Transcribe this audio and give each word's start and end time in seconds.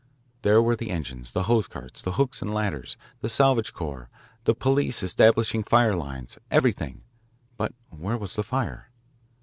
There 0.41 0.63
were 0.63 0.75
the 0.75 0.89
engines, 0.89 1.31
the 1.33 1.43
hose 1.43 1.67
carts, 1.67 2.01
the 2.01 2.13
hook 2.13 2.33
and 2.41 2.51
ladders, 2.51 2.97
the 3.19 3.29
salvage 3.29 3.71
corps, 3.71 4.09
the 4.45 4.55
police 4.55 5.03
establishing 5.03 5.61
fire 5.63 5.95
lines 5.95 6.39
everything. 6.49 7.03
But 7.55 7.75
where 7.91 8.17
was 8.17 8.35
the 8.35 8.41
fire? 8.43 8.89